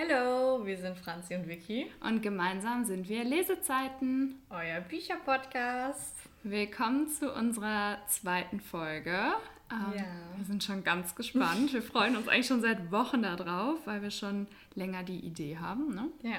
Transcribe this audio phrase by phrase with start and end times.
[0.00, 1.90] Hallo, wir sind Franzi und Vicky.
[2.00, 4.40] Und gemeinsam sind wir Lesezeiten.
[4.48, 6.16] Euer Bücherpodcast.
[6.42, 9.34] Willkommen zu unserer zweiten Folge.
[9.70, 10.06] Ähm, ja.
[10.36, 11.74] Wir sind schon ganz gespannt.
[11.74, 15.94] Wir freuen uns eigentlich schon seit Wochen darauf, weil wir schon länger die Idee haben.
[15.94, 16.06] Ne?
[16.22, 16.38] Ja.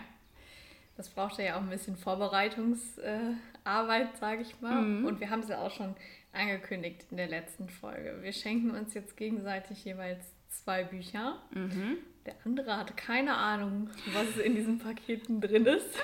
[0.98, 4.82] Das brauchte ja auch ein bisschen Vorbereitungsarbeit, sage ich mal.
[4.82, 5.06] Mhm.
[5.06, 5.94] Und wir haben es ja auch schon
[6.34, 8.18] angekündigt in der letzten Folge.
[8.22, 11.38] Wir schenken uns jetzt gegenseitig jeweils zwei Bücher.
[11.52, 11.98] Mhm.
[12.26, 15.98] Der andere hatte keine Ahnung, was in diesen Paketen drin ist.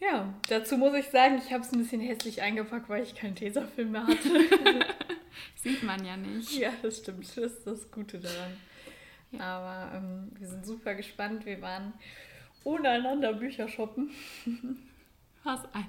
[0.00, 3.36] ja, dazu muss ich sagen, ich habe es ein bisschen hässlich eingepackt, weil ich keinen
[3.36, 4.28] Tesafilm mehr hatte.
[5.56, 6.52] Sieht man ja nicht.
[6.58, 7.26] Ja, das stimmt.
[7.28, 8.56] Das ist das Gute daran.
[9.30, 9.40] Ja.
[9.40, 11.46] Aber ähm, wir sind super gespannt.
[11.46, 11.92] Wir waren
[12.64, 14.10] ohne einander Bücher shoppen.
[15.44, 15.86] Was ein,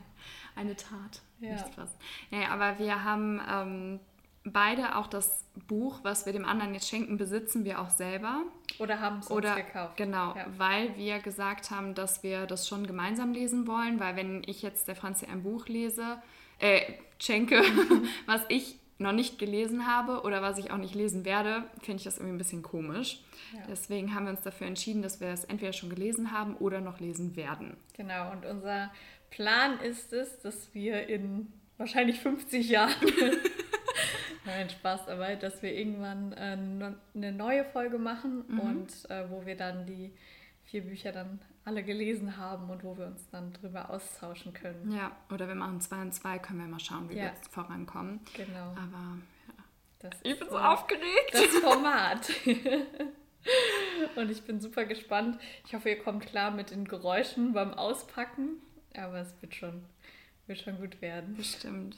[0.56, 1.22] eine Tat.
[1.40, 1.54] Ja.
[1.54, 1.96] Nichts was.
[2.30, 4.00] Ja, aber wir haben ähm,
[4.46, 8.44] beide auch das Buch, was wir dem anderen jetzt schenken, besitzen wir auch selber.
[8.80, 9.98] Oder haben es uns gekauft.
[9.98, 10.46] Genau, ja.
[10.58, 14.88] weil wir gesagt haben, dass wir das schon gemeinsam lesen wollen, weil wenn ich jetzt
[14.88, 16.18] der Franzi ein Buch lese,
[16.60, 16.82] äh,
[17.20, 17.62] schenke,
[18.26, 22.04] was ich noch nicht gelesen habe oder was ich auch nicht lesen werde, finde ich
[22.04, 23.20] das irgendwie ein bisschen komisch.
[23.54, 23.60] Ja.
[23.68, 27.00] Deswegen haben wir uns dafür entschieden, dass wir es entweder schon gelesen haben oder noch
[27.00, 27.76] lesen werden.
[27.94, 28.92] Genau, und unser
[29.32, 32.94] Plan ist es, dass wir in wahrscheinlich 50 Jahren
[34.46, 38.60] Nein, Spaß dabei, dass wir irgendwann äh, eine neue Folge machen mhm.
[38.60, 40.14] und äh, wo wir dann die
[40.66, 44.92] vier Bücher dann alle gelesen haben und wo wir uns dann drüber austauschen können.
[44.92, 47.24] Ja, oder wir machen zwei und zwei, können wir mal schauen, wie ja.
[47.24, 48.20] wir jetzt vorankommen.
[48.36, 48.72] Genau.
[48.72, 49.64] Aber ja.
[50.00, 51.34] Das ich bin so aufgeregt.
[51.34, 52.30] Das Format.
[54.16, 55.40] und ich bin super gespannt.
[55.66, 58.62] Ich hoffe, ihr kommt klar mit den Geräuschen beim Auspacken,
[58.96, 59.86] aber es wird schon,
[60.46, 61.36] wird schon gut werden.
[61.36, 61.98] Bestimmt.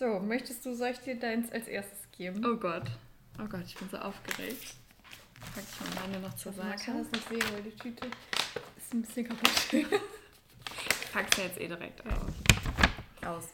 [0.00, 2.42] So, möchtest du, soll ich dir deins als erstes geben?
[2.42, 2.84] Oh Gott.
[3.38, 4.74] Oh Gott, ich bin so aufgeregt.
[5.54, 6.68] Pack ich mal meine noch zur Seite.
[6.68, 8.06] Man kann das nicht sehen, weil die Tüte
[8.78, 9.50] ist ein bisschen kaputt.
[9.74, 9.86] ich
[11.12, 12.32] pack's ja jetzt eh direkt aus.
[13.26, 13.48] Aus.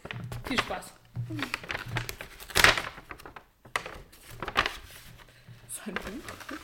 [0.46, 0.92] Viel Spaß.
[5.68, 6.58] Sein Buch.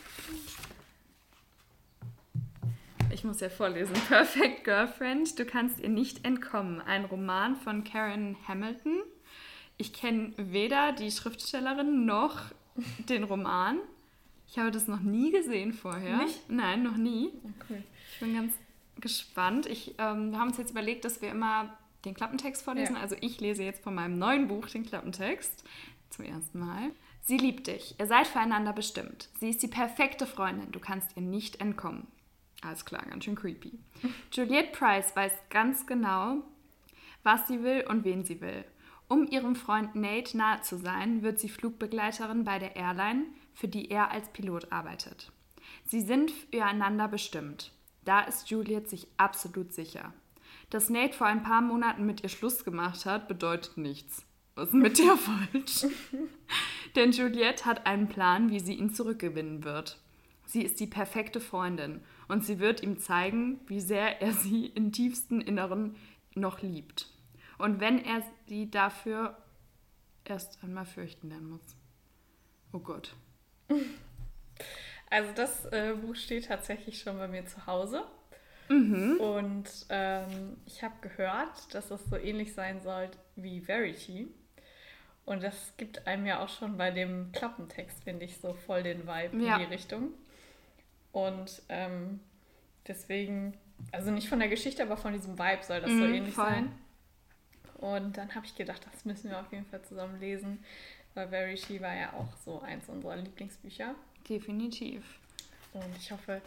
[3.10, 3.94] Ich muss ja vorlesen.
[4.06, 6.80] Perfect Girlfriend, du kannst ihr nicht entkommen.
[6.80, 9.02] Ein Roman von Karen Hamilton
[9.82, 12.38] ich kenne weder die Schriftstellerin noch
[13.08, 13.78] den Roman.
[14.46, 16.18] Ich habe das noch nie gesehen vorher.
[16.18, 16.48] Nicht?
[16.48, 17.30] Nein, noch nie.
[17.60, 17.82] Okay.
[18.12, 18.54] Ich bin ganz
[19.00, 19.66] gespannt.
[19.66, 22.94] Ich, ähm, wir haben uns jetzt überlegt, dass wir immer den Klappentext vorlesen.
[22.94, 23.02] Ja.
[23.02, 25.64] Also ich lese jetzt von meinem neuen Buch den Klappentext
[26.10, 26.90] zum ersten Mal.
[27.22, 27.96] Sie liebt dich.
[27.98, 29.30] Ihr seid füreinander bestimmt.
[29.40, 30.70] Sie ist die perfekte Freundin.
[30.70, 32.06] Du kannst ihr nicht entkommen.
[32.62, 33.72] Alles klar, ganz schön creepy.
[34.32, 36.36] Juliette Price weiß ganz genau,
[37.24, 38.64] was sie will und wen sie will.
[39.12, 43.90] Um ihrem Freund Nate nahe zu sein, wird sie Flugbegleiterin bei der Airline, für die
[43.90, 45.30] er als Pilot arbeitet.
[45.84, 47.72] Sie sind füreinander bestimmt.
[48.06, 50.14] Da ist Juliet sich absolut sicher.
[50.70, 54.24] Dass Nate vor ein paar Monaten mit ihr Schluss gemacht hat, bedeutet nichts.
[54.54, 55.92] Was ist mit der falsch?
[56.96, 59.98] Denn Juliette hat einen Plan, wie sie ihn zurückgewinnen wird.
[60.46, 64.90] Sie ist die perfekte Freundin und sie wird ihm zeigen, wie sehr er sie im
[64.90, 65.96] tiefsten Inneren
[66.34, 67.11] noch liebt.
[67.62, 69.38] Und wenn er sie dafür
[70.24, 71.76] erst einmal fürchten lernen muss.
[72.72, 73.14] Oh Gott.
[75.10, 78.02] Also das äh, Buch steht tatsächlich schon bei mir zu Hause.
[78.68, 79.16] Mhm.
[79.20, 84.26] Und ähm, ich habe gehört, dass es so ähnlich sein soll wie Verity.
[85.24, 89.06] Und das gibt einem ja auch schon bei dem Klappentext, finde ich, so voll den
[89.06, 89.54] Vibe ja.
[89.54, 90.08] in die Richtung.
[91.12, 92.18] Und ähm,
[92.88, 93.56] deswegen,
[93.92, 96.46] also nicht von der Geschichte, aber von diesem Vibe soll das mhm, so ähnlich voll.
[96.46, 96.72] sein.
[97.82, 100.62] Und dann habe ich gedacht, das müssen wir auf jeden Fall zusammen lesen,
[101.14, 103.96] weil Very She war ja auch so eins unserer Lieblingsbücher.
[104.28, 105.02] Definitiv.
[105.72, 106.40] Und ich hoffe,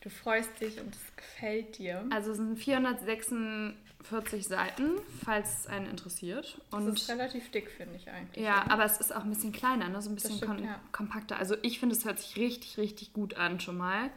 [0.00, 2.04] du freust dich und es gefällt dir.
[2.10, 6.60] Also es sind 446 Seiten, falls es einen interessiert.
[6.72, 8.44] Und das ist relativ dick, finde ich eigentlich.
[8.44, 8.72] Ja, oder?
[8.72, 10.02] aber es ist auch ein bisschen kleiner, ne?
[10.02, 10.80] so ein bisschen stimmt, kom ja.
[10.90, 11.38] kompakter.
[11.38, 14.10] Also ich finde, es hört sich richtig, richtig gut an schon mal.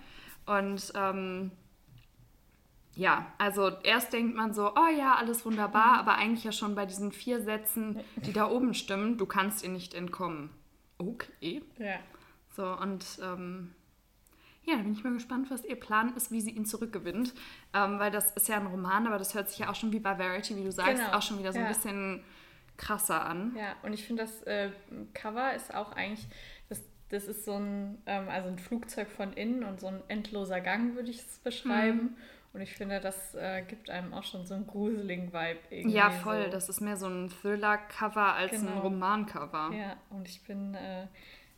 [0.48, 1.52] Und ähm,
[2.96, 6.00] ja, also erst denkt man so, oh ja, alles wunderbar, mhm.
[6.00, 9.70] aber eigentlich ja schon bei diesen vier Sätzen, die da oben stimmen, du kannst ihr
[9.70, 10.50] nicht entkommen.
[10.98, 11.62] Okay.
[11.78, 12.00] Ja.
[12.56, 13.76] So, und ähm,
[14.64, 17.34] ja, da bin ich mal gespannt, was ihr Plan ist, wie sie ihn zurückgewinnt.
[17.74, 20.00] Ähm, weil das ist ja ein Roman, aber das hört sich ja auch schon wie
[20.00, 21.18] bei Verity, wie du sagst, genau.
[21.18, 21.66] auch schon wieder so ja.
[21.66, 22.24] ein bisschen
[22.78, 23.56] krasser an.
[23.58, 24.70] Ja, und ich finde, das äh,
[25.14, 26.26] Cover ist auch eigentlich,
[26.70, 30.62] das, das ist so ein, ähm, also ein Flugzeug von innen und so ein endloser
[30.62, 32.02] Gang, würde ich es beschreiben.
[32.02, 32.18] Mhm.
[32.56, 35.98] Und ich finde, das äh, gibt einem auch schon so einen gruseligen Vibe irgendwie.
[35.98, 36.46] Ja, voll.
[36.46, 36.52] So.
[36.52, 38.72] Das ist mehr so ein Thriller-Cover als genau.
[38.72, 39.72] ein Roman-Cover.
[39.74, 41.08] Ja, und ich bin äh,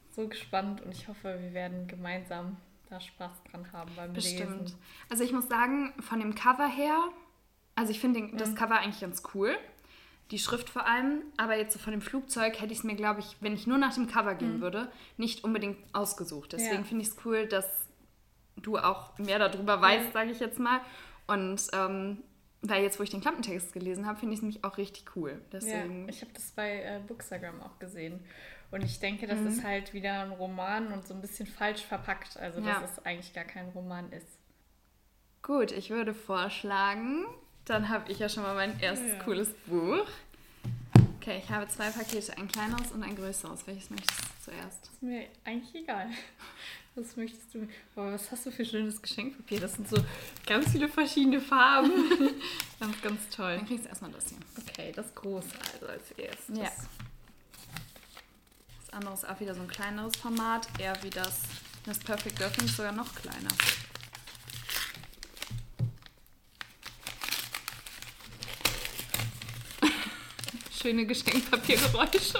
[0.09, 2.57] so gespannt und ich hoffe, wir werden gemeinsam
[2.89, 4.61] da Spaß dran haben beim Bestimmt.
[4.61, 4.75] Lesen.
[5.07, 6.97] Also ich muss sagen, von dem Cover her,
[7.75, 9.55] also ich finde das Cover eigentlich ganz cool.
[10.31, 13.19] Die Schrift vor allem, aber jetzt so von dem Flugzeug hätte ich es mir, glaube
[13.19, 16.53] ich, wenn ich nur nach dem Cover gehen würde, nicht unbedingt ausgesucht.
[16.53, 16.83] Deswegen Ja.
[16.83, 17.86] finde ich es cool, dass
[18.61, 20.81] du auch mehr darüber weißt, sage ich jetzt mal.
[21.27, 22.23] Und ähm,
[22.61, 25.41] weil jetzt, wo ich den Klappentext gelesen habe, finde ich es nämlich auch richtig cool.
[25.51, 28.19] Deswegen, Ja, ich habe das bei äh, Bookstagram auch gesehen.
[28.71, 29.47] Und ich denke, das Mhm.
[29.47, 32.37] ist halt wieder ein Roman und so ein bisschen falsch verpackt.
[32.37, 32.83] Also, dass Ja.
[32.83, 34.27] es eigentlich gar kein Roman ist.
[35.41, 37.25] Gut, ich würde vorschlagen,
[37.65, 39.23] dann habe ich ja schon mal mein erstes Ja.
[39.23, 40.05] cooles Buch.
[41.21, 43.67] Okay, ich habe zwei Pakete, ein kleineres und ein größeres.
[43.67, 44.85] Welches möchtest du zuerst?
[44.87, 46.07] Ist mir eigentlich egal.
[46.97, 47.67] Was möchtest du?
[47.93, 49.59] Boah, was hast du für schönes Geschenkpapier?
[49.59, 49.97] Das sind so
[50.47, 51.91] ganz viele verschiedene Farben.
[52.79, 53.57] ganz, ganz toll.
[53.57, 54.39] Dann kriegst du erstmal das hier.
[54.57, 56.57] Okay, das große also als erstes.
[56.57, 56.71] Ja.
[58.79, 61.41] Das andere ist auch wieder so ein kleineres Format, eher wie das,
[61.85, 63.49] das Perfect Girl finde ich sogar noch kleiner.
[70.81, 72.39] Schöne Geschenkpapiergeräusche.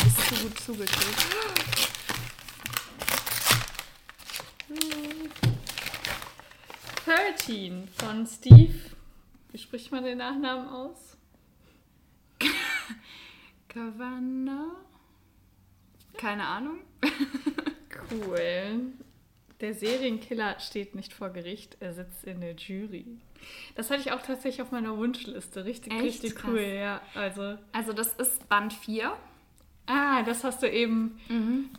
[0.00, 1.26] Das ist zu gut zugeklebt.
[7.04, 8.74] 13 von Steve.
[9.52, 11.16] Wie spricht man den Nachnamen aus?
[13.68, 14.76] Cavanna?
[16.16, 16.78] Keine Ahnung.
[18.10, 18.92] Cool.
[19.60, 23.06] Der Serienkiller steht nicht vor Gericht, er sitzt in der Jury.
[23.74, 25.64] Das hatte ich auch tatsächlich auf meiner Wunschliste.
[25.64, 26.02] Richtig, Echt?
[26.02, 26.50] richtig Krass.
[26.50, 27.00] cool, ja.
[27.14, 29.16] Also, Also das ist Band 4.
[29.90, 31.20] ah, das hast du eben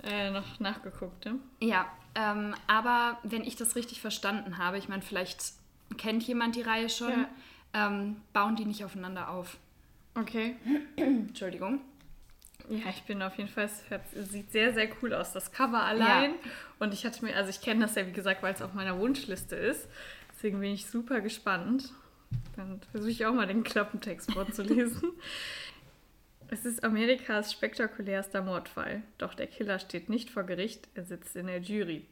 [0.03, 1.39] äh, noch nachgeguckt, ne?
[1.59, 5.53] Ja, ähm, aber wenn ich das richtig verstanden habe, ich meine, vielleicht
[5.97, 7.25] kennt jemand die Reihe schon,
[7.73, 9.57] ähm, bauen die nicht aufeinander auf.
[10.15, 10.55] Okay.
[10.97, 11.81] Entschuldigung.
[12.69, 16.31] Ja, ich bin auf jeden Fall, es sieht sehr, sehr cool aus, das Cover allein.
[16.31, 16.51] Ja.
[16.79, 18.97] Und ich hatte mir, also ich kenne das ja, wie gesagt, weil es auf meiner
[18.99, 19.87] Wunschliste ist.
[20.33, 21.93] Deswegen bin ich super gespannt.
[22.55, 25.11] Dann versuche ich auch mal den Klappentext vorzulesen.
[26.51, 29.03] es ist Amerikas spektakulärster Mordfall.
[29.17, 32.05] Doch der Killer steht nicht vor Gericht, er sitzt in der Jury.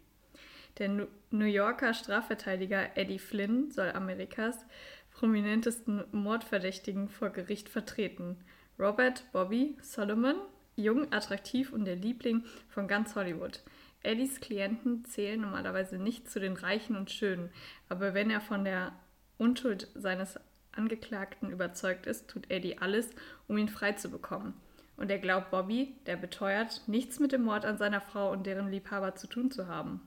[0.78, 4.66] Der New Yorker Strafverteidiger Eddie Flynn soll Amerikas
[5.12, 8.38] prominentesten Mordverdächtigen vor Gericht vertreten.
[8.80, 10.36] Robert Bobby Solomon,
[10.78, 13.62] jung, attraktiv und der Liebling von ganz Hollywood.
[14.04, 17.50] Eddies Klienten zählen normalerweise nicht zu den Reichen und Schönen,
[17.90, 18.94] aber wenn er von der
[19.38, 20.40] Unschuld seines
[20.72, 23.10] Angeklagten überzeugt ist, tut Eddie alles,
[23.48, 24.54] um ihn frei zu bekommen.
[24.98, 28.70] Und er glaubt Bobby, der beteuert, nichts mit dem Mord an seiner Frau und deren
[28.70, 30.02] Liebhaber zu tun zu haben.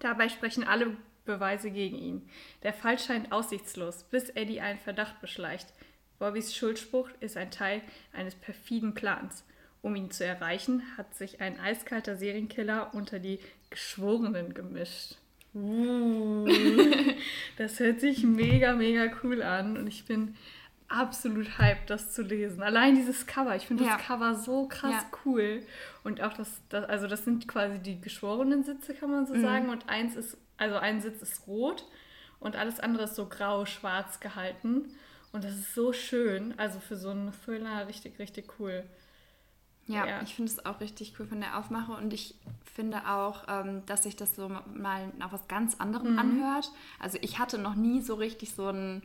[0.00, 2.28] Dabei sprechen alle Beweise gegen ihn.
[2.62, 5.72] Der Fall scheint aussichtslos, bis Eddie einen Verdacht beschleicht.
[6.18, 7.82] Bobbys Schuldspruch ist ein Teil
[8.12, 9.44] eines perfiden Plans.
[9.82, 13.38] Um ihn zu erreichen, hat sich ein eiskalter Serienkiller unter die
[13.70, 15.16] Geschworenen gemischt.
[15.54, 16.46] Uh,
[17.58, 20.36] das hört sich mega, mega cool an und ich bin
[20.88, 22.62] absolut hyped, das zu lesen.
[22.62, 23.96] Allein dieses Cover, ich finde Ja.
[23.96, 25.18] das Cover so krass Ja.
[25.24, 25.62] cool.
[26.02, 29.42] Und auch das, das, also das sind quasi die geschworenen Sitze, kann man so Mhm.
[29.42, 29.68] sagen.
[29.70, 31.84] Und eins ist, also ein Sitz ist rot
[32.40, 34.88] und alles andere ist so grau-schwarz gehalten.
[35.32, 36.54] Und das ist so schön.
[36.58, 38.82] Also für so einen Thriller richtig, richtig cool.
[39.92, 40.22] Ja, Ja.
[40.22, 42.34] ich finde es auch richtig cool von der Aufmache und ich
[42.74, 45.80] finde auch, ähm, dass sich das so mal nach was ganz Mhm.
[45.80, 46.70] anderem anhört.
[46.98, 49.02] Also ich hatte noch nie so richtig so einen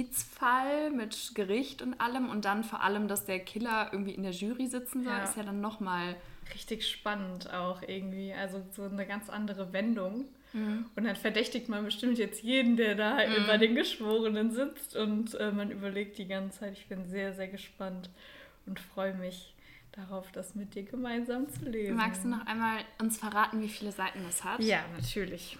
[0.00, 4.32] Justizfall mit Gericht und allem und dann vor allem, dass der Killer irgendwie in der
[4.32, 5.24] Jury sitzen soll, Ja.
[5.24, 6.16] ist ja dann nochmal...
[6.52, 8.32] Richtig spannend auch irgendwie.
[8.32, 10.24] Also so eine ganz andere Wendung.
[10.52, 10.86] Mhm.
[10.96, 14.96] Und dann verdächtigt man bestimmt jetzt jeden, der da bei den Geschworenen sitzt.
[14.96, 16.72] Und äh, man überlegt die ganze Zeit.
[16.72, 18.10] Ich bin sehr, sehr gespannt
[18.66, 19.54] und freue mich
[20.00, 21.96] darauf, das mit dir gemeinsam zu lesen.
[21.96, 24.60] Magst du noch einmal uns verraten, wie viele Seiten das hat?
[24.60, 25.58] Ja, natürlich.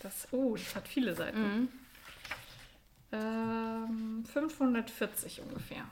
[0.00, 1.42] Das, oh, das hat viele Seiten.
[1.42, 1.68] Mhm.
[3.12, 5.84] Ähm, 540 ungefähr.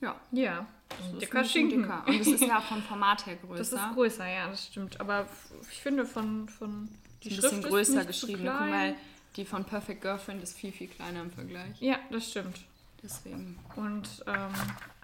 [0.00, 0.20] Ja.
[0.32, 1.82] Ja, Das dicker Schinken.
[1.82, 2.04] dicker.
[2.06, 3.56] Und es ist ja vom Format her größer.
[3.58, 5.00] Das ist größer, ja, das stimmt.
[5.00, 5.26] Aber
[5.70, 6.88] ich finde von, von
[7.22, 8.94] Die ein Schrift bisschen ist größer geschrieben, mal,
[9.36, 11.80] die von Perfect Girlfriend ist viel, viel kleiner im Vergleich.
[11.80, 12.60] Ja, das stimmt.
[13.04, 13.58] Deswegen.
[13.76, 14.52] Und ähm,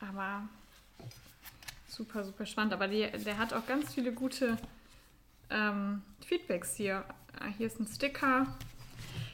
[0.01, 0.49] aber
[1.87, 2.73] super, super spannend.
[2.73, 4.57] Aber die, der hat auch ganz viele gute
[5.51, 7.05] ähm, Feedbacks hier.
[7.59, 8.47] Hier ist ein Sticker.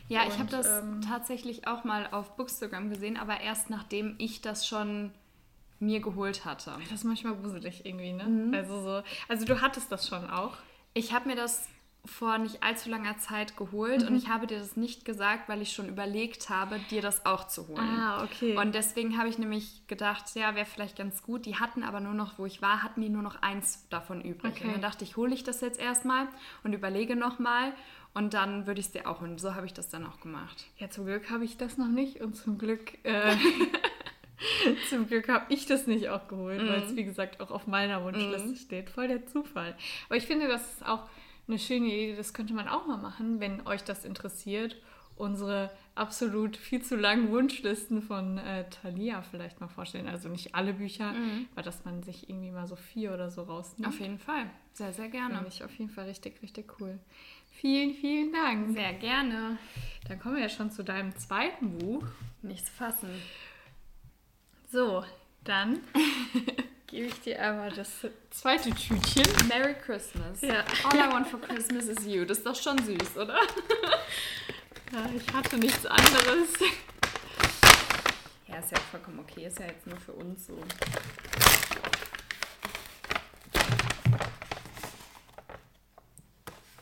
[0.09, 4.17] Ja, ich Und, habe das ähm, tatsächlich auch mal auf Bookstagram gesehen, aber erst nachdem
[4.19, 5.13] ich das schon
[5.79, 6.73] mir geholt hatte.
[6.85, 8.25] Das ist manchmal gruselig irgendwie, ne?
[8.25, 8.55] Mhm.
[8.55, 10.57] Also so, also du hattest das schon auch.
[10.95, 11.69] Ich habe mir das
[12.07, 14.09] vor nicht allzu langer Zeit geholt mhm.
[14.09, 17.47] und ich habe dir das nicht gesagt, weil ich schon überlegt habe, dir das auch
[17.47, 17.79] zu holen.
[17.81, 18.57] Ah, okay.
[18.57, 21.47] Und deswegen habe ich nämlich gedacht, ja, wäre vielleicht ganz gut.
[21.47, 24.55] Die hatten aber nur noch, wo ich war, hatten die nur noch eins davon übrig.
[24.57, 24.65] Okay.
[24.65, 26.29] Und dann dachte ich, hole ich das jetzt erstmal
[26.65, 27.73] und überlege nochmal
[28.15, 29.39] und dann würde ich es dir auch holen.
[29.39, 30.65] So habe ich das dann auch gemacht.
[30.79, 33.05] Ja, zum Glück habe ich das noch nicht und zum Glück...
[33.05, 33.37] Äh
[34.91, 36.69] Zum Glück habe ich das nicht auch geholt, mm.
[36.69, 36.97] weil es, mhm.
[36.97, 38.57] wie gesagt, auch auf meiner Wunschliste mm.
[38.57, 38.91] steht.
[38.91, 39.75] Voll der Zufall.
[40.09, 41.05] Aber ich finde, das ist auch
[41.49, 42.17] eine schöne Idee.
[42.17, 44.77] Das könnte man auch mal machen, wenn euch das interessiert.
[45.17, 50.09] Unsere absolut viel zu langen Wunschlisten von äh, Thalia vielleicht mal vorstellen.
[50.09, 51.47] Also nicht alle Bücher, mm.
[51.53, 53.89] aber dass man sich irgendwie mal so vier oder so rausnimmt.
[53.89, 54.51] Auf jeden Fall.
[54.75, 55.37] Sehr, sehr gerne.
[55.37, 56.99] Finde ich auf jeden Fall richtig, richtig cool.
[57.53, 58.75] Vielen, vielen Dank.
[58.75, 59.57] Sehr gerne.
[60.07, 62.05] Dann kommen wir ja schon zu deinem zweiten Buch.
[62.43, 63.09] Nicht zu fassen.
[64.69, 65.03] So,
[65.45, 65.79] dann
[66.97, 67.91] gebe ich dir aber das
[68.31, 69.27] zweite Tütchen.
[69.49, 70.41] Merry Christmas.
[70.41, 70.65] Ja.
[70.85, 72.25] All I want for Christmas is you.
[72.25, 73.37] Das ist doch schon süß, oder?
[74.93, 76.49] ja, ich hatte nichts anderes.
[78.47, 79.47] Ja, ist ja vollkommen okay.
[79.47, 80.59] Ist ja jetzt nur für uns so.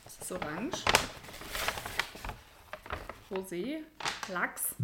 [0.05, 0.85] Das ist orange.
[3.33, 3.79] Rosé.
[4.29, 4.77] Lachs.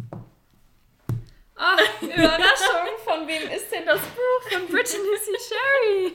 [2.01, 4.51] Überraschung, von wem ist denn das Buch?
[4.51, 5.31] Von Brittany C.
[5.49, 6.13] Sherry.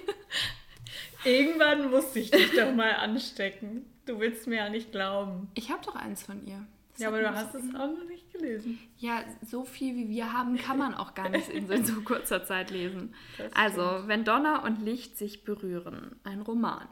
[1.24, 3.86] Irgendwann musste ich dich doch mal anstecken.
[4.06, 5.50] Du willst mir ja nicht glauben.
[5.54, 6.66] Ich habe doch eins von ihr.
[6.92, 8.78] Das ja, aber du hast es auch noch nicht gelesen.
[8.96, 12.70] Ja, so viel wie wir haben, kann man auch gar nicht in so kurzer Zeit
[12.70, 13.14] lesen.
[13.52, 16.88] Also, wenn Donner und Licht sich berühren, ein Roman.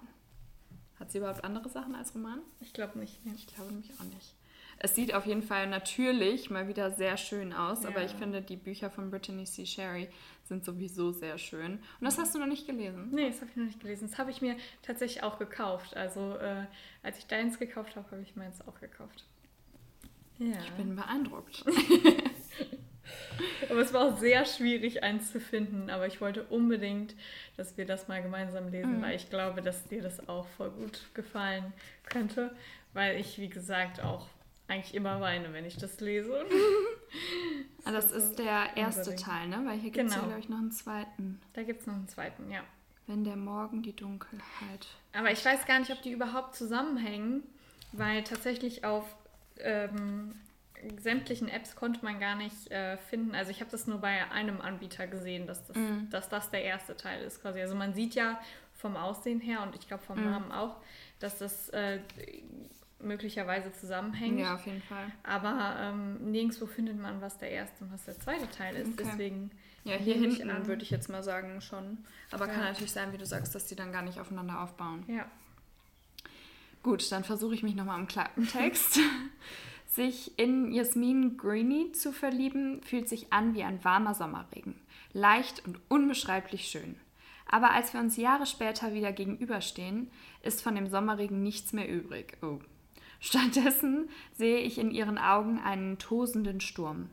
[0.99, 2.41] Hat sie überhaupt andere Sachen als Roman?
[2.61, 3.25] Ich glaube nicht.
[3.25, 3.33] Nee.
[3.37, 4.35] Ich glaube nämlich auch nicht.
[4.79, 7.91] Es sieht auf jeden Fall natürlich mal wieder sehr schön aus, ja.
[7.91, 9.67] aber ich finde, die Bücher von Brittany C.
[9.67, 10.09] Sherry
[10.45, 11.73] sind sowieso sehr schön.
[11.73, 13.09] Und das hast du noch nicht gelesen?
[13.11, 14.09] Nee, das habe ich noch nicht gelesen.
[14.09, 15.97] Das habe ich mir tatsächlich auch gekauft.
[15.97, 16.67] Also, äh,
[17.03, 19.25] als ich deins gekauft habe, habe ich meins auch gekauft.
[20.39, 20.59] Ja.
[20.59, 21.65] Ich bin beeindruckt.
[23.71, 25.91] aber es war auch sehr schwierig, eins zu finden.
[25.91, 27.15] Aber ich wollte unbedingt,
[27.57, 29.03] dass wir das mal gemeinsam lesen, mhm.
[29.03, 31.73] weil ich glaube, dass dir das auch voll gut gefallen
[32.05, 32.55] könnte.
[32.93, 34.29] Weil ich, wie gesagt, auch
[34.69, 36.45] eigentlich immer weine, wenn ich das lese.
[37.85, 39.23] ah, das ist der erste unbedingt.
[39.23, 39.63] Teil, ne?
[39.67, 40.23] Weil hier gibt es genau.
[40.23, 41.41] ja, glaube ich, noch einen zweiten.
[41.53, 42.61] Da gibt es noch einen zweiten, ja.
[43.07, 44.87] Wenn der Morgen die Dunkelheit.
[45.13, 47.43] Aber ich weiß gar nicht, ob die überhaupt zusammenhängen,
[47.93, 49.05] weil tatsächlich auf
[49.59, 50.35] ähm,
[50.99, 53.35] sämtlichen Apps konnte man gar nicht äh, finden.
[53.35, 56.11] Also ich habe das nur bei einem Anbieter gesehen, dass das, mm.
[56.11, 57.61] dass das der erste Teil ist quasi.
[57.61, 58.41] Also man sieht ja
[58.73, 60.31] vom Aussehen her und ich glaube vom mm.
[60.31, 60.77] Namen auch,
[61.21, 62.01] dass das äh,
[63.01, 64.39] möglicherweise zusammenhängt.
[64.39, 65.07] Ja, auf jeden Fall.
[65.23, 68.93] Aber ähm, nirgendwo findet man, was der erste und was der zweite Teil ist.
[68.93, 69.05] Okay.
[69.05, 69.51] Deswegen.
[69.85, 71.99] Ja, hier hinten würde ich jetzt mal sagen schon.
[72.31, 72.55] Aber ja.
[72.55, 75.05] kann natürlich sein, wie du sagst, dass die dann gar nicht aufeinander aufbauen.
[75.07, 75.27] Ja.
[76.83, 78.99] Gut, dann versuche ich mich nochmal im Klappentext.
[79.95, 84.75] sich in Jasmin Greeny zu verlieben, fühlt sich an wie ein warmer Sommerregen.
[85.13, 86.97] Leicht und unbeschreiblich schön.
[87.47, 90.11] Aber als wir uns Jahre später wieder gegenüberstehen,
[90.43, 92.37] ist von dem Sommerregen nichts mehr übrig.
[92.43, 92.59] Oh,
[93.25, 97.09] Stattdessen sehe ich in ihren Augen einen tosenden Sturm.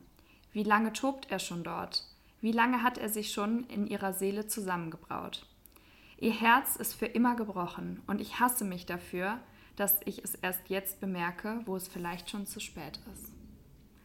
[0.52, 2.04] Wie lange tobt er schon dort?
[2.42, 5.46] Wie lange hat er sich schon in ihrer Seele zusammengebraut?
[6.18, 9.40] Ihr Herz ist für immer gebrochen und ich hasse mich dafür,
[9.76, 13.32] dass ich es erst jetzt bemerke, wo es vielleicht schon zu spät ist.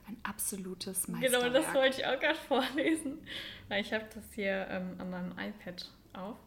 [0.07, 1.43] Ein absolutes Meisterwerk.
[1.43, 3.17] Genau, das wollte ich auch gerade vorlesen,
[3.67, 6.37] weil ich habe das hier ähm, an meinem iPad auf.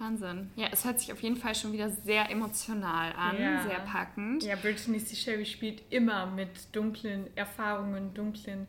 [0.00, 0.50] Wahnsinn.
[0.56, 3.62] Ja, es hört sich auf jeden Fall schon wieder sehr emotional an, ja.
[3.62, 4.42] sehr packend.
[4.42, 5.16] Ja, Brittany C.
[5.16, 8.66] Sherry spielt immer mit dunklen Erfahrungen, dunklen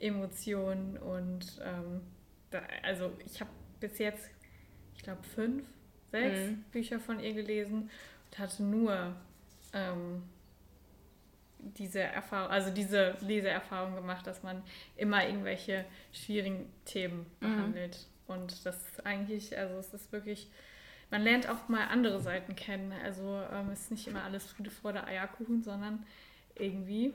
[0.00, 2.00] Emotionen und ähm,
[2.50, 4.28] da, also ich habe bis jetzt,
[4.96, 5.64] ich glaube, fünf,
[6.10, 6.64] sechs mhm.
[6.72, 7.90] Bücher von ihr gelesen
[8.30, 9.14] und hatte nur
[9.72, 10.22] ähm,
[11.58, 14.62] diese Erfahrung, also diese Leseerfahrung gemacht, dass man
[14.96, 17.56] immer irgendwelche schwierigen Themen mhm.
[17.56, 18.06] behandelt.
[18.26, 18.34] Mhm.
[18.34, 20.50] Und das eigentlich, also es ist wirklich
[21.12, 22.92] man lernt auch mal andere Seiten kennen.
[23.04, 26.04] Also ähm, ist nicht immer alles Friede, Freude, Eierkuchen, sondern
[26.56, 27.12] irgendwie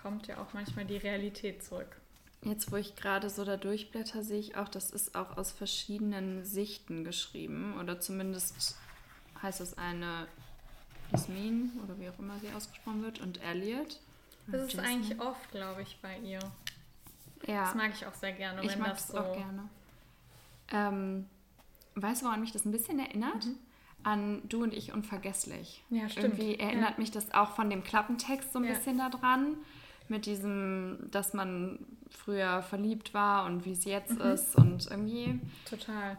[0.00, 2.00] kommt ja auch manchmal die Realität zurück.
[2.42, 6.46] Jetzt, wo ich gerade so da durchblätter, sehe ich auch, das ist auch aus verschiedenen
[6.46, 7.78] Sichten geschrieben.
[7.78, 8.78] Oder zumindest
[9.42, 10.26] heißt es eine
[11.12, 14.00] Jasmin oder wie auch immer sie ausgesprochen wird und Elliot.
[14.46, 14.88] Das ist Jasmine.
[14.88, 16.40] eigentlich oft, glaube ich, bei ihr.
[17.46, 17.64] Ja.
[17.64, 18.64] Das mag ich auch sehr gerne.
[18.64, 19.68] Ich mag das, das auch gerne.
[20.72, 21.26] Ähm,
[21.94, 23.46] weißt du, woran mich das ein bisschen erinnert?
[23.46, 23.58] Mhm.
[24.02, 25.84] An Du und ich unvergesslich.
[25.90, 26.38] Ja, stimmt.
[26.38, 26.98] Irgendwie erinnert ja.
[26.98, 28.72] mich das auch von dem Klappentext so ein ja.
[28.72, 29.56] bisschen daran.
[30.08, 31.78] Mit diesem, dass man
[32.10, 34.32] früher verliebt war und wie es jetzt mhm.
[34.32, 34.56] ist.
[34.56, 35.38] Und irgendwie.
[35.68, 36.16] Total.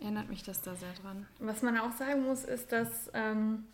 [0.00, 1.26] Erinnert mich das da sehr dran.
[1.38, 3.64] Was man auch sagen muss, ist, dass ähm,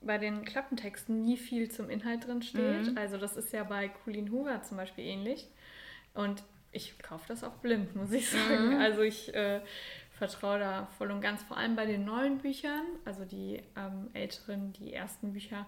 [0.00, 2.92] bei den Klappentexten nie viel zum Inhalt drin steht.
[2.92, 2.98] Mhm.
[2.98, 5.48] Also das ist ja bei Colleen Hoover zum Beispiel ähnlich.
[6.14, 8.74] Und ich kaufe das auch blind, muss ich sagen.
[8.74, 8.80] Mhm.
[8.80, 9.60] Also ich äh,
[10.22, 14.72] vertraue da voll und ganz, vor allem bei den neuen Büchern, also die ähm, älteren,
[14.72, 15.66] die ersten Bücher,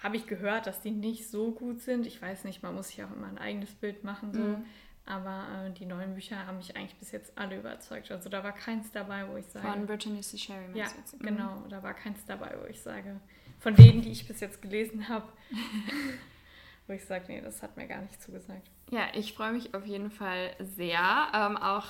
[0.00, 2.06] habe ich gehört, dass die nicht so gut sind.
[2.06, 4.32] Ich weiß nicht, man muss sich auch immer ein eigenes Bild machen.
[4.32, 4.40] So.
[4.40, 4.64] Mhm.
[5.06, 8.12] Aber äh, die neuen Bücher haben mich eigentlich bis jetzt alle überzeugt.
[8.12, 9.66] Also da war keins dabei, wo ich sage.
[9.66, 10.38] Von Brittany C.
[10.38, 11.20] Sherry, ja, jetzt?
[11.20, 11.26] Mhm.
[11.26, 11.64] genau.
[11.68, 13.20] Da war keins dabei, wo ich sage,
[13.58, 15.26] von denen, die ich bis jetzt gelesen habe,
[16.86, 18.70] wo ich sage, nee, das hat mir gar nicht zugesagt.
[18.90, 21.28] Ja, ich freue mich auf jeden Fall sehr.
[21.34, 21.88] Ähm, auch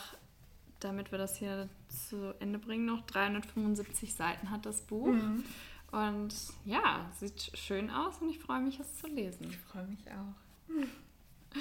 [0.85, 5.07] damit wir das hier zu Ende bringen, noch 375 Seiten hat das Buch.
[5.07, 5.45] Mhm.
[5.91, 9.49] Und ja, sieht schön aus und ich freue mich, es zu lesen.
[9.49, 10.75] Ich freue mich auch.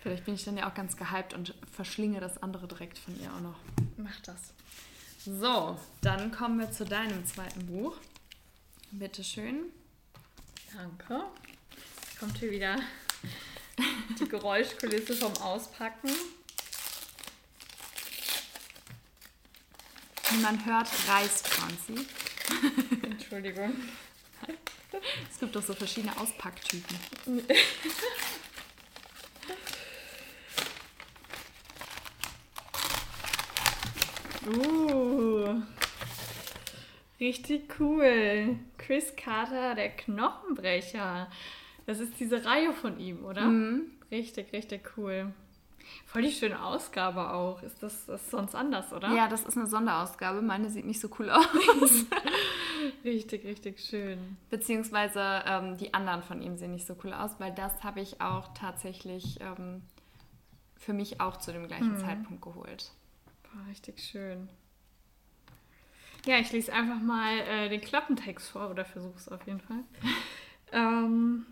[0.00, 3.32] Vielleicht bin ich dann ja auch ganz gehypt und verschlinge das andere direkt von ihr
[3.32, 3.58] auch noch.
[3.96, 4.54] Mach das.
[5.18, 7.96] So, dann kommen wir zu deinem zweiten Buch.
[8.92, 9.64] Bitte schön.
[10.72, 11.24] Danke.
[12.20, 12.76] Kommt hier wieder
[14.20, 16.10] die Geräuschkulisse vom Auspacken.
[20.30, 22.06] Wie man hört, reißt Franzi.
[23.02, 23.72] Entschuldigung.
[25.30, 26.98] Es gibt doch so verschiedene Auspacktypen.
[34.46, 35.60] Uh,
[37.20, 38.56] richtig cool.
[38.78, 41.28] Chris Carter, der Knochenbrecher.
[41.86, 43.42] Das ist diese Reihe von ihm, oder?
[43.42, 43.90] Mhm.
[44.10, 45.32] Richtig, richtig cool.
[46.06, 47.62] Voll die schöne Ausgabe auch.
[47.62, 49.12] Ist das, das ist sonst anders, oder?
[49.12, 50.42] Ja, das ist eine Sonderausgabe.
[50.42, 51.46] Meine sieht nicht so cool aus.
[53.04, 54.36] richtig, richtig schön.
[54.50, 58.20] Beziehungsweise ähm, die anderen von ihm sehen nicht so cool aus, weil das habe ich
[58.20, 59.82] auch tatsächlich ähm,
[60.76, 62.00] für mich auch zu dem gleichen mhm.
[62.00, 62.92] Zeitpunkt geholt.
[63.54, 64.48] War richtig schön.
[66.26, 69.84] Ja, ich lese einfach mal äh, den Klappentext vor oder versuche es auf jeden Fall.
[70.72, 71.46] ähm,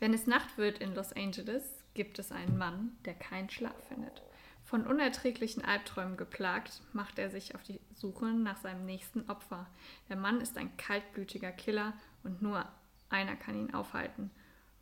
[0.00, 4.22] wenn es Nacht wird in Los Angeles, gibt es einen Mann, der keinen Schlaf findet.
[4.64, 9.66] Von unerträglichen Albträumen geplagt, macht er sich auf die Suche nach seinem nächsten Opfer.
[10.08, 12.66] Der Mann ist ein kaltblütiger Killer und nur
[13.10, 14.30] einer kann ihn aufhalten.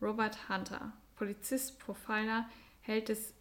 [0.00, 2.48] Robert Hunter, Polizist, Profiler,
[2.82, 3.34] Held des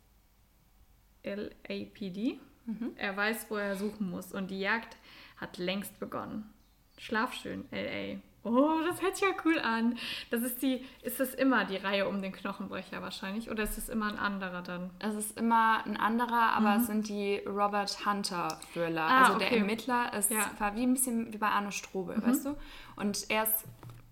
[1.23, 2.93] LAPD, Mhm.
[2.97, 4.97] Er weiß, wo er suchen muss und die Jagd
[5.38, 6.53] hat längst begonnen.
[6.97, 8.19] Schlaf schön, LA.
[8.43, 9.97] Oh, das hört sich ja cool an.
[10.32, 13.89] Das ist die, ist das immer die Reihe um den Knochenbrecher wahrscheinlich oder ist es
[13.89, 14.91] immer ein anderer dann?
[14.99, 16.82] Es ist immer ein anderer, aber mhm.
[16.82, 19.04] es sind die Robert Hunter Thriller.
[19.04, 19.49] Ah, also okay.
[19.49, 20.49] der Ermittler ist ja.
[20.58, 22.28] war wie ein bisschen wie bei Arno Strobel, mhm.
[22.28, 22.56] weißt du?
[22.95, 23.65] Und er ist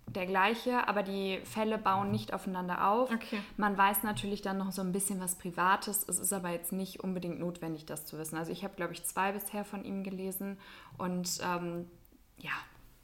[0.08, 3.12] der gleiche, aber die Fälle bauen nicht aufeinander auf.
[3.12, 3.40] Okay.
[3.58, 6.08] Man weiß natürlich dann noch so ein bisschen was Privates.
[6.08, 8.38] Es ist aber jetzt nicht unbedingt notwendig, das zu wissen.
[8.38, 10.58] Also ich habe, glaube ich, zwei bisher von ihm gelesen
[10.98, 11.90] und ähm,
[12.38, 12.52] ja,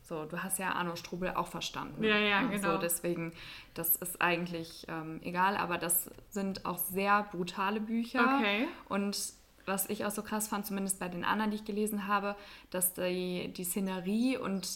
[0.03, 2.03] so, du hast ja Arno Strubel auch verstanden.
[2.03, 2.73] Ja, ja, genau.
[2.73, 3.31] So, deswegen,
[3.73, 8.39] das ist eigentlich ähm, egal, aber das sind auch sehr brutale Bücher.
[8.39, 8.67] Okay.
[8.89, 9.17] Und
[9.65, 12.35] was ich auch so krass fand, zumindest bei den anderen, die ich gelesen habe,
[12.69, 14.67] dass die, die Szenerie und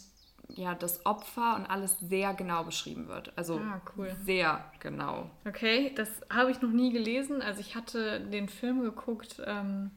[0.50, 3.38] ja, das Opfer und alles sehr genau beschrieben wird.
[3.38, 4.16] Also ah, cool.
[4.24, 5.30] sehr genau.
[5.46, 7.42] Okay, das habe ich noch nie gelesen.
[7.42, 9.92] Also ich hatte den Film geguckt, ähm,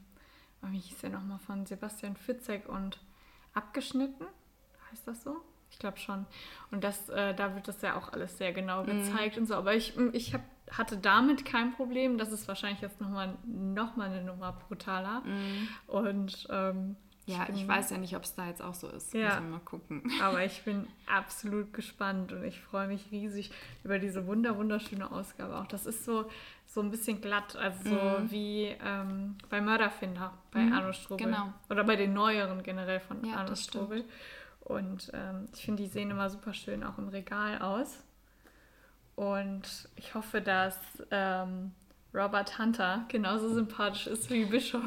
[0.61, 2.99] wie hieß der nochmal, von Sebastian Fitzek und
[3.53, 4.25] Abgeschnitten,
[4.91, 5.37] heißt das so?
[5.71, 6.25] Ich glaube schon.
[6.69, 8.87] Und das, äh, da wird das ja auch alles sehr genau mhm.
[8.87, 9.39] gezeigt mm.
[9.39, 9.55] und so.
[9.55, 12.17] Aber ich, ich hab, hatte damit kein Problem.
[12.17, 15.21] Das ist wahrscheinlich jetzt nochmal noch mal eine Nummer brutaler.
[15.21, 15.67] Mm.
[15.87, 19.13] Und ähm, ja, ich, ich weiß ja nicht, ob es da jetzt auch so ist.
[19.13, 19.29] Ja.
[19.29, 20.03] Müssen wir mal gucken.
[20.21, 23.51] Aber ich bin absolut gespannt und ich freue mich riesig
[23.83, 25.67] über diese wunder wunderschöne Ausgabe auch.
[25.67, 26.29] Das ist so,
[26.65, 28.31] so ein bisschen glatt, also so mhm.
[28.31, 30.73] wie ähm, bei Mörderfinder bei mhm.
[30.73, 31.27] Arno Strobel.
[31.27, 31.53] Genau.
[31.69, 34.03] Oder bei den neueren generell von ja, Arno Strobel.
[34.71, 38.03] Und ähm, ich finde, die sehen immer super schön auch im Regal aus.
[39.15, 40.77] Und ich hoffe, dass
[41.11, 41.73] ähm,
[42.13, 44.81] Robert Hunter genauso sympathisch ist wie Bischof.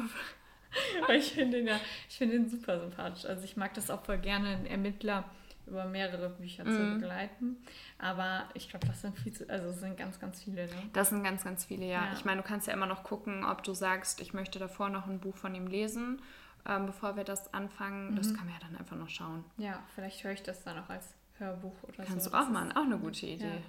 [1.15, 3.25] ich finde ihn ja, ich finde ihn super sympathisch.
[3.25, 5.25] Also ich mag das auch voll gerne, einen Ermittler
[5.67, 6.67] über mehrere Bücher mm.
[6.67, 6.99] zu mhm.
[6.99, 7.57] begleiten.
[7.97, 10.65] Aber ich glaube, das sind viel zu, also sind ganz, ganz viele.
[10.65, 10.73] Ne?
[10.93, 12.05] Das sind ganz, ganz viele, ja.
[12.05, 12.13] ja.
[12.13, 15.07] Ich meine, du kannst ja immer noch gucken, ob du sagst, ich möchte davor noch
[15.07, 16.21] ein Buch von ihm lesen,
[16.67, 18.11] ähm, bevor wir das anfangen.
[18.11, 18.15] Mhm.
[18.15, 19.43] Das kann man ja dann einfach noch schauen.
[19.57, 22.13] Ja, vielleicht höre ich das dann auch als Hörbuch oder Kannst so.
[22.13, 23.45] Kannst du auch machen, auch eine gute Idee.
[23.45, 23.61] Ja.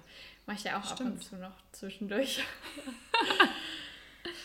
[0.45, 1.01] Mache ich ja auch Stimmt.
[1.01, 2.43] ab und zu noch zwischendurch.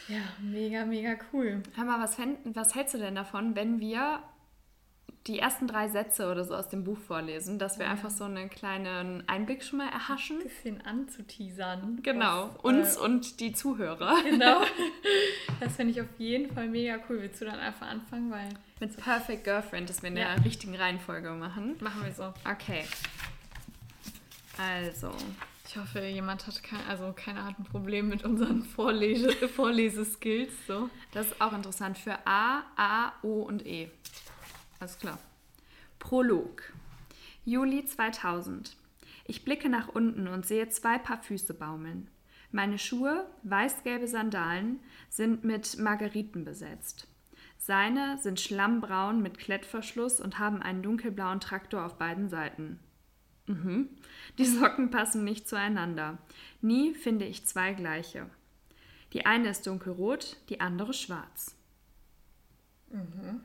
[0.08, 1.62] Ja, mega, mega cool.
[1.74, 4.20] Hör mal, was, was hältst du denn davon, wenn wir
[5.26, 7.92] die ersten drei Sätze oder so aus dem Buch vorlesen, dass wir ja.
[7.92, 10.38] einfach so einen kleinen Einblick schon mal erhaschen.
[10.38, 12.00] Ein bisschen anzuteasern.
[12.02, 14.16] Genau, was, uns äh, und die Zuhörer.
[14.24, 14.62] Genau.
[15.60, 17.20] Das finde ich auf jeden Fall mega cool.
[17.20, 18.30] Willst du dann einfach anfangen?
[18.32, 18.48] Weil
[18.80, 20.34] Mit Perfect Girlfriend, dass wir in ja.
[20.34, 21.76] der richtigen Reihenfolge machen.
[21.80, 22.32] Machen wir so.
[22.44, 22.84] Okay.
[24.58, 25.12] Also.
[25.68, 30.50] Ich hoffe, jemand hat kein, also keiner hat ein Problem mit unseren Vorlese Vorleseskills.
[30.66, 30.90] So.
[31.12, 33.90] Das ist auch interessant für A, A, O und E.
[34.82, 35.20] Alles klar.
[36.00, 36.64] Prolog.
[37.44, 38.76] Juli 2000.
[39.26, 42.08] Ich blicke nach unten und sehe zwei Paar Füße baumeln.
[42.50, 47.06] Meine Schuhe, weißgelbe Sandalen, sind mit Margeriten besetzt.
[47.58, 52.80] Seine sind schlammbraun mit Klettverschluss und haben einen dunkelblauen Traktor auf beiden Seiten.
[53.46, 53.88] Mhm.
[54.36, 56.18] Die Socken passen nicht zueinander.
[56.60, 58.28] Nie finde ich zwei gleiche.
[59.12, 61.54] Die eine ist dunkelrot, die andere schwarz.
[62.90, 63.42] Mhm.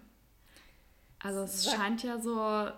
[1.20, 2.70] Also es scheint ja so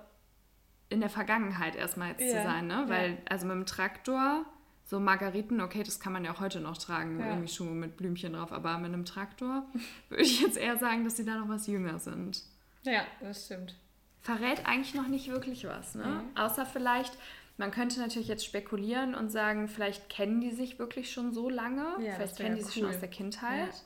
[0.90, 2.38] in der Vergangenheit erstmal jetzt ja.
[2.38, 2.86] zu sein, ne?
[2.88, 3.18] Weil, ja.
[3.30, 4.46] also mit dem Traktor,
[4.86, 7.28] so Margariten, okay, das kann man ja auch heute noch tragen, ja.
[7.28, 9.68] irgendwie Schuhe mit Blümchen drauf, aber mit einem Traktor
[10.10, 12.42] würde ich jetzt eher sagen, dass sie da noch was jünger sind.
[12.84, 13.76] Ja, das stimmt.
[14.22, 16.06] Verrät eigentlich noch nicht wirklich was, ne?
[16.06, 16.38] Mhm.
[16.38, 17.18] Außer vielleicht,
[17.58, 21.86] man könnte natürlich jetzt spekulieren und sagen, vielleicht kennen die sich wirklich schon so lange,
[21.98, 22.68] vielleicht kennen die cool.
[22.68, 23.84] sich schon aus der Kindheit.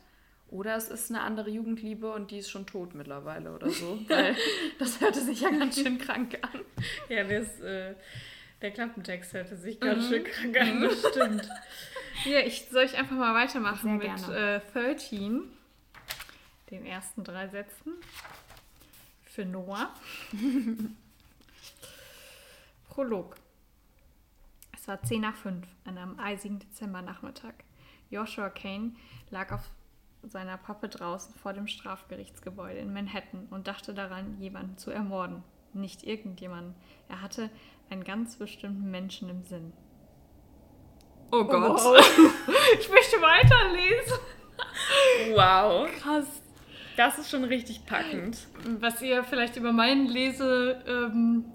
[0.54, 4.00] Oder es ist eine andere Jugendliebe und die ist schon tot mittlerweile oder so.
[4.08, 4.36] Weil
[4.80, 6.62] das hörte sich ja ganz schön krank an.
[7.10, 7.96] Ja, das, äh,
[8.62, 10.10] der Klappentext hörte sich ganz mhm.
[10.10, 11.50] schön krank an, das stimmt.
[12.26, 15.42] Ja, ich, soll ich einfach mal weitermachen Sehr mit äh, 13,
[16.70, 17.94] den ersten drei Sätzen
[19.24, 19.92] für Noah.
[22.90, 23.38] Prolog.
[24.78, 27.56] Es war 10 nach 5 an einem eisigen Dezembernachmittag.
[28.12, 28.92] Joshua Kane
[29.32, 29.68] lag auf
[30.24, 35.44] seiner Pappe draußen vor dem Strafgerichtsgebäude in Manhattan und dachte daran, jemanden zu ermorden.
[35.74, 36.76] Nicht irgendjemanden.
[37.10, 37.50] Er hatte
[37.90, 39.74] einen ganz bestimmten Menschen im Sinn.
[41.32, 41.82] Oh Gott.
[41.84, 41.96] Oh,
[42.80, 44.20] ich möchte weiterlesen.
[45.34, 45.90] Wow.
[46.00, 46.44] Krass.
[46.96, 48.38] Das ist schon richtig packend.
[48.80, 51.46] Was ihr vielleicht über meinen Lese, ähm,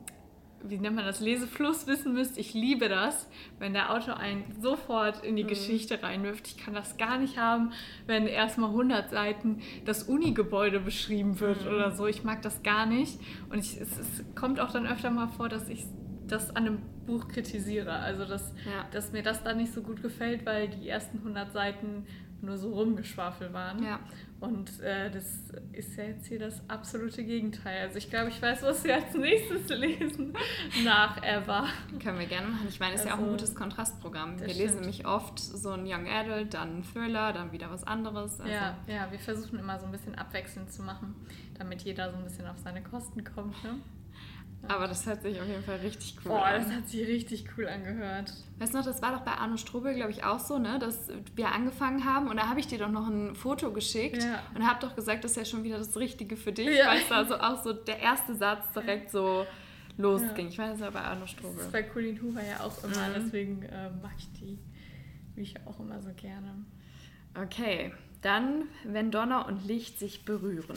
[0.64, 5.24] wie nennt man das, Lesefluss wissen müsst, ich liebe das, wenn der Autor einen sofort
[5.24, 5.48] in die mhm.
[5.48, 6.46] Geschichte reinwirft.
[6.48, 7.72] Ich kann das gar nicht haben,
[8.06, 11.74] wenn erstmal 100 Seiten das Uni-Gebäude beschrieben wird mhm.
[11.74, 12.06] oder so.
[12.06, 13.18] Ich mag das gar nicht.
[13.50, 15.84] Und ich, es, es, kommt auch dann öfter mal vor, dass ich
[16.26, 17.92] das an einem Buch kritisiere.
[17.92, 18.84] Also, dass, ja.
[18.92, 22.06] dass mir das dann nicht so gut gefällt, weil die ersten 100 Seiten
[22.40, 23.82] nur so rumgeschwafelt waren.
[23.82, 24.00] Ja.
[24.40, 25.24] Und äh, das
[25.72, 27.82] ist ja jetzt hier das absolute Gegenteil.
[27.82, 30.32] Also ich glaube, ich weiß, was wir als nächstes lesen
[30.84, 31.66] nach Eva.
[32.00, 32.66] Können wir gerne machen.
[32.68, 34.38] Ich meine, es ist also, ja auch ein also, gutes Kontrastprogramm.
[34.38, 34.60] Wir stimmt.
[34.60, 38.40] lesen nämlich oft so ein Young Adult, dann ein Thriller, dann wieder was anderes.
[38.40, 41.16] Also ja, ja, wir versuchen immer so ein bisschen abwechselnd zu machen,
[41.58, 43.62] damit jeder so ein bisschen auf seine Kosten kommt.
[43.64, 43.80] Ne?
[44.66, 46.62] Aber das hat sich auf jeden Fall richtig cool Boah, an.
[46.62, 48.34] das hat sich richtig cool angehört.
[48.58, 50.78] Weißt du noch, das war doch bei Arno Strobel, glaube ich, auch so, ne?
[50.78, 54.42] Dass wir angefangen haben und da habe ich dir doch noch ein Foto geschickt ja.
[54.54, 56.88] und habe doch gesagt, das ist ja schon wieder das Richtige für dich, ja.
[56.88, 59.46] weil es da so auch so der erste Satz direkt so
[59.96, 60.46] losging.
[60.46, 60.50] Ja.
[60.50, 61.56] Ich meine, das war bei Arno Strobel.
[61.56, 63.12] Das ist bei Colin Hoover ja auch immer, mhm.
[63.16, 64.58] deswegen äh, mag ich die
[65.34, 66.64] Bücher auch immer so gerne.
[67.40, 67.92] Okay,
[68.22, 70.76] dann, wenn Donner und Licht sich berühren.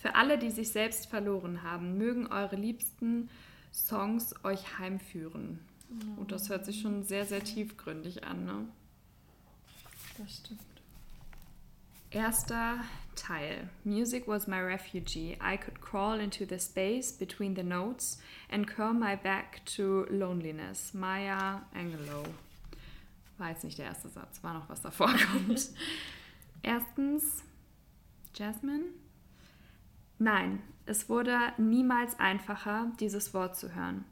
[0.00, 3.28] Für alle, die sich selbst verloren haben, mögen eure liebsten
[3.70, 5.60] Songs euch heimführen.
[5.90, 6.20] Oh.
[6.20, 8.64] Und das hört sich schon sehr, sehr tiefgründig an, ne?
[10.16, 10.60] Das stimmt.
[12.10, 12.78] Erster
[13.14, 13.68] Teil.
[13.84, 15.36] Music was my refugee.
[15.40, 18.18] I could crawl into the space between the notes
[18.50, 20.94] and curl my back to loneliness.
[20.94, 22.24] Maya Angelou.
[23.38, 25.68] War jetzt nicht der erste Satz, war noch was davor kommt.
[26.62, 27.42] Erstens,
[28.34, 28.86] Jasmine.
[30.22, 34.04] Nein, es wurde niemals einfacher, dieses Wort zu hören.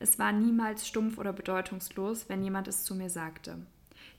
[0.00, 3.58] Es war niemals stumpf oder bedeutungslos, wenn jemand es zu mir sagte.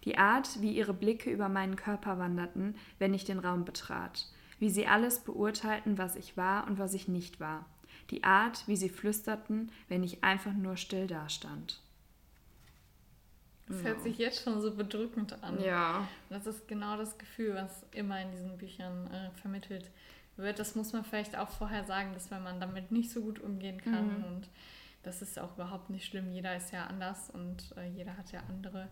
[0.05, 4.25] Die Art, wie ihre Blicke über meinen Körper wanderten, wenn ich den Raum betrat,
[4.59, 7.65] wie sie alles beurteilten, was ich war und was ich nicht war,
[8.09, 11.81] die Art, wie sie flüsterten, wenn ich einfach nur still dastand.
[13.67, 15.61] Das hört sich jetzt schon so bedrückend an.
[15.61, 16.07] Ja.
[16.29, 19.91] Das ist genau das Gefühl, was immer in diesen Büchern äh, vermittelt
[20.37, 20.59] wird.
[20.59, 23.81] Das muss man vielleicht auch vorher sagen, dass wenn man damit nicht so gut umgehen
[23.81, 24.23] kann mhm.
[24.25, 24.49] und
[25.03, 26.31] das ist auch überhaupt nicht schlimm.
[26.31, 28.87] Jeder ist ja anders und äh, jeder hat ja andere,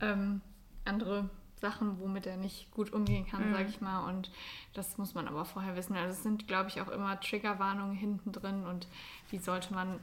[0.00, 0.40] ähm,
[0.84, 3.54] andere Sachen, womit er nicht gut umgehen kann, mhm.
[3.54, 4.08] sage ich mal.
[4.08, 4.30] Und
[4.74, 5.96] das muss man aber vorher wissen.
[5.96, 8.88] Also es sind, glaube ich, auch immer Triggerwarnungen hinten drin und
[9.30, 10.00] die sollte man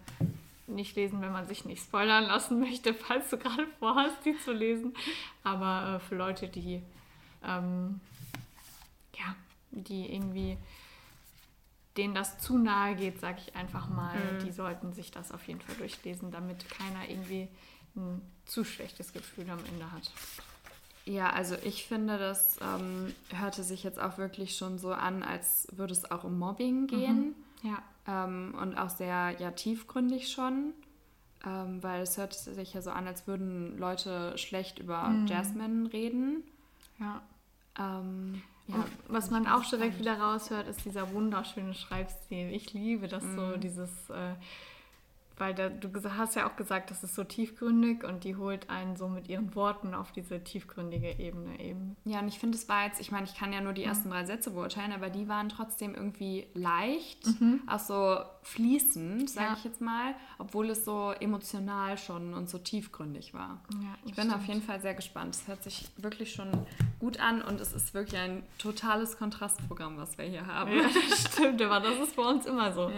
[0.65, 4.53] nicht lesen, wenn man sich nicht spoilern lassen möchte, falls du gerade vorhast, die zu
[4.53, 4.93] lesen.
[5.43, 6.81] Aber äh, für Leute, die
[7.45, 7.99] ähm,
[9.17, 9.35] ja,
[9.73, 10.57] die irgendwie
[11.97, 14.45] denen das zu nahe geht, sage ich einfach mal, mhm.
[14.45, 17.47] die sollten sich das auf jeden Fall durchlesen, damit keiner irgendwie
[17.95, 20.11] ein zu schlechtes Gefühl am Ende hat.
[21.05, 25.67] Ja, also ich finde, das ähm, hörte sich jetzt auch wirklich schon so an, als
[25.71, 27.35] würde es auch um Mobbing gehen.
[27.61, 27.69] Mhm.
[27.69, 27.83] Ja.
[28.07, 30.73] Ähm, und auch sehr ja, tiefgründig schon.
[31.45, 35.27] ähm, weil es hört sich ja so an, als würden Leute schlecht über mhm.
[35.27, 36.43] Jasmine reden.
[36.99, 37.21] Ja.
[38.67, 42.49] Ja, was man auch direkt wieder raushört, ist dieser wunderschöne Schreibstil.
[42.51, 43.35] Ich liebe das mhm.
[43.35, 44.35] so, dieses äh,
[45.37, 48.95] weil da, du hast ja auch gesagt, das ist so tiefgründig und die holt einen
[48.95, 51.95] so mit ihren Worten auf diese tiefgründige Ebene eben.
[52.05, 53.89] Ja, und ich finde, es war jetzt, ich meine, ich kann ja nur die mhm.
[53.89, 57.61] ersten drei Sätze beurteilen, aber die waren trotzdem irgendwie leicht, mhm.
[57.67, 59.55] auch so fließend, sage ja.
[59.57, 63.61] ich jetzt mal, obwohl es so emotional schon und so tiefgründig war.
[63.73, 64.35] Ja, ich bin stimmt.
[64.35, 65.35] auf jeden Fall sehr gespannt.
[65.35, 66.51] Es hört sich wirklich schon
[66.99, 70.71] gut an und es ist wirklich ein totales Kontrastprogramm, was wir hier haben.
[70.71, 72.91] Ja, das stimmt, aber das ist bei uns immer so.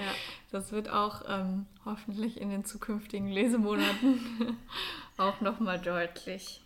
[0.51, 4.57] Das wird auch ähm, hoffentlich in den zukünftigen Lesemonaten
[5.17, 6.61] auch nochmal deutlich.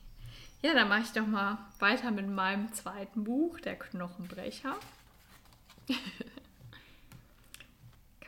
[0.61, 4.75] Ja, dann mache ich doch mal weiter mit meinem zweiten Buch, Der Knochenbrecher.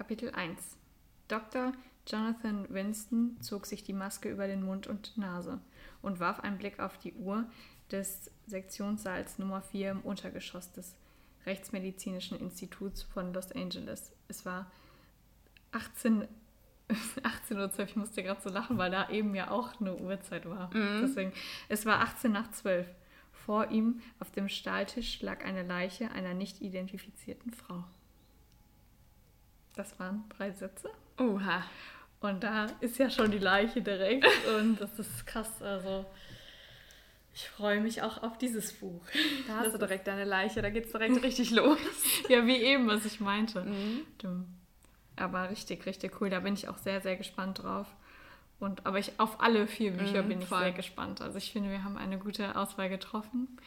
[0.01, 0.59] Kapitel 1.
[1.27, 1.73] Dr.
[2.07, 5.61] Jonathan Winston zog sich die Maske über den Mund und Nase
[6.01, 7.45] und warf einen Blick auf die Uhr
[7.91, 10.95] des Sektionssaals Nummer 4 im Untergeschoss des
[11.45, 14.11] Rechtsmedizinischen Instituts von Los Angeles.
[14.27, 14.71] Es war
[15.71, 16.27] 18,
[17.21, 17.89] 18 Uhr 12.
[17.91, 20.75] Ich musste gerade so lachen, weil da eben ja auch eine Uhrzeit war.
[20.75, 21.01] Mhm.
[21.03, 21.31] Deswegen,
[21.69, 22.87] es war 18 nach 12.
[23.33, 27.83] Vor ihm auf dem Stahltisch lag eine Leiche einer nicht identifizierten Frau.
[29.75, 30.89] Das waren drei Sätze.
[31.17, 31.63] Oha.
[32.19, 35.61] Und da ist ja schon die Leiche direkt und das ist krass.
[35.61, 36.05] Also
[37.33, 39.01] ich freue mich auch auf dieses Buch.
[39.47, 41.79] Da hast das du direkt deine Leiche, da geht es direkt richtig los.
[42.29, 43.61] ja, wie eben, was ich meinte.
[43.61, 44.45] Mhm.
[45.15, 46.29] Aber richtig, richtig cool.
[46.29, 47.87] Da bin ich auch sehr, sehr gespannt drauf.
[48.59, 50.59] Und, aber ich, auf alle vier Bücher mm, bin ich voll.
[50.59, 51.21] sehr gespannt.
[51.21, 53.57] Also ich finde, wir haben eine gute Auswahl getroffen.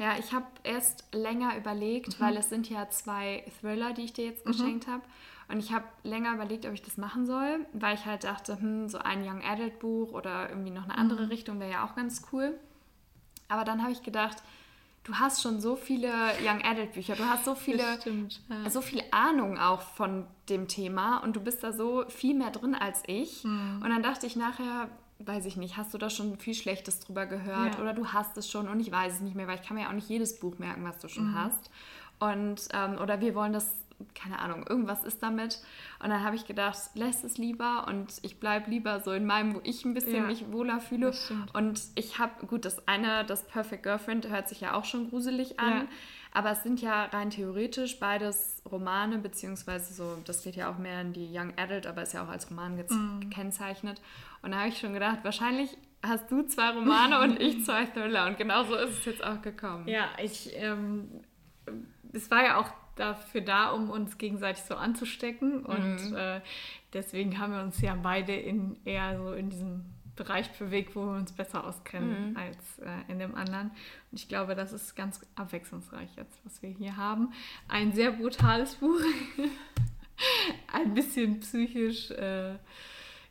[0.00, 2.24] Ja, ich habe erst länger überlegt, mhm.
[2.24, 4.52] weil es sind ja zwei Thriller, die ich dir jetzt mhm.
[4.52, 5.02] geschenkt habe.
[5.48, 8.88] Und ich habe länger überlegt, ob ich das machen soll, weil ich halt dachte, hm,
[8.88, 11.28] so ein Young Adult Buch oder irgendwie noch eine andere mhm.
[11.28, 12.58] Richtung wäre ja auch ganz cool.
[13.48, 14.38] Aber dann habe ich gedacht,
[15.04, 16.08] du hast schon so viele
[16.42, 18.70] Young Adult Bücher, du hast so viele, stimmt, ja.
[18.70, 22.74] so viel Ahnung auch von dem Thema und du bist da so viel mehr drin
[22.74, 23.44] als ich.
[23.44, 23.82] Mhm.
[23.84, 24.88] Und dann dachte ich nachher,
[25.24, 27.80] weiß ich nicht, hast du da schon viel Schlechtes drüber gehört ja.
[27.80, 29.84] oder du hast es schon und ich weiß es nicht mehr, weil ich kann mir
[29.84, 31.34] ja auch nicht jedes Buch merken, was du schon mhm.
[31.34, 31.70] hast.
[32.18, 33.74] Und ähm, oder wir wollen das
[34.14, 35.60] keine Ahnung, irgendwas ist damit.
[36.02, 39.54] Und dann habe ich gedacht, lässt es lieber und ich bleibe lieber so in meinem,
[39.54, 41.12] wo ich ein bisschen ja, mich wohler fühle.
[41.52, 45.60] Und ich habe, gut, das eine, das Perfect Girlfriend, hört sich ja auch schon gruselig
[45.60, 45.88] an.
[46.32, 51.00] Aber es sind ja rein theoretisch beides Romane, beziehungsweise so, das geht ja auch mehr
[51.00, 53.20] in die Young Adult, aber ist ja auch als Roman mm.
[53.20, 54.00] gekennzeichnet.
[54.42, 58.26] Und da habe ich schon gedacht, wahrscheinlich hast du zwei Romane und ich zwei Thriller.
[58.26, 59.86] Und genau so ist es jetzt auch gekommen.
[59.86, 61.10] Ja, ich, ähm,
[62.12, 65.64] es war ja auch dafür da, um uns gegenseitig so anzustecken.
[65.64, 66.16] Und mhm.
[66.16, 66.40] äh,
[66.92, 69.84] deswegen haben wir uns ja beide in eher so in diesem
[70.16, 72.36] Bereich bewegt, wo wir uns besser auskennen mhm.
[72.36, 73.70] als äh, in dem anderen.
[74.10, 77.32] Und ich glaube, das ist ganz abwechslungsreich jetzt, was wir hier haben.
[77.68, 79.00] Ein sehr brutales Buch.
[80.72, 82.10] ein bisschen psychisch.
[82.10, 82.56] Äh,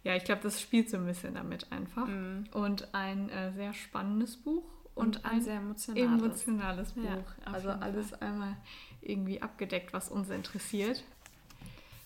[0.09, 2.07] ja, ich glaube, das spielt so ein bisschen damit einfach.
[2.07, 2.47] Mhm.
[2.51, 4.63] Und ein äh, sehr spannendes Buch.
[4.95, 7.03] Und, und ein, ein, sehr emotionales, emotionales Buch.
[7.03, 8.27] Ja, also alles Fall.
[8.27, 8.57] einmal
[9.01, 11.03] irgendwie abgedeckt, was uns interessiert.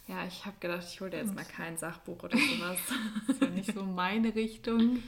[0.09, 2.77] Ja, ich habe gedacht, ich hole dir jetzt mal kein Sachbuch oder sowas.
[3.25, 5.01] das ist ja nicht so meine Richtung.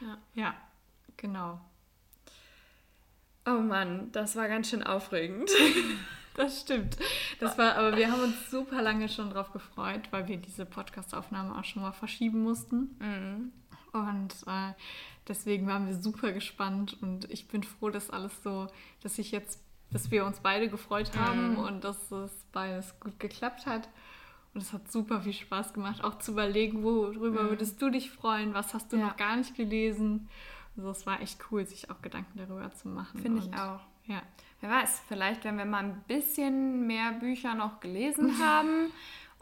[0.00, 0.54] Ja, ja
[1.16, 1.60] genau.
[3.44, 5.50] Oh Mann, das war ganz schön aufregend.
[6.34, 6.96] das stimmt.
[7.40, 11.58] Das war, aber wir haben uns super lange schon drauf gefreut, weil wir diese Podcast-Aufnahme
[11.58, 12.96] auch schon mal verschieben mussten.
[12.98, 13.52] Mhm.
[13.92, 14.72] Und äh,
[15.28, 18.68] deswegen waren wir super gespannt und ich bin froh, dass alles so,
[19.02, 19.60] dass ich jetzt
[19.92, 21.58] dass wir uns beide gefreut haben mhm.
[21.58, 23.88] und dass es beides gut geklappt hat.
[24.54, 27.50] Und es hat super viel Spaß gemacht, auch zu überlegen, worüber mhm.
[27.50, 29.06] würdest du dich freuen, was hast du ja.
[29.06, 30.28] noch gar nicht gelesen.
[30.76, 33.20] Also es war echt cool, sich auch Gedanken darüber zu machen.
[33.20, 33.80] Finde ich auch.
[34.12, 34.22] Ja.
[34.60, 38.92] Wer weiß, vielleicht, wenn wir mal ein bisschen mehr Bücher noch gelesen haben